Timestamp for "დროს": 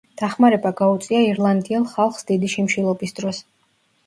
3.23-3.45